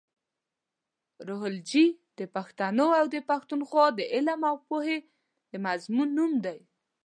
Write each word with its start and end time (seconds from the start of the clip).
روهالوجي 1.27 1.85
د 2.19 2.21
پښتنو 2.35 2.87
اٶ 2.99 3.07
د 3.15 3.17
پښتونخوا 3.29 3.85
د 3.97 3.99
علم 4.13 4.41
اٶ 4.51 4.59
پوهې 4.67 4.97
د 5.51 5.53
مضمون 5.65 6.07
نوم 6.17 6.31
دې. 6.45 6.59